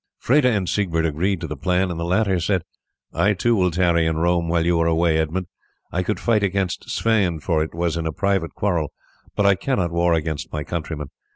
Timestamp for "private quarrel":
8.11-8.91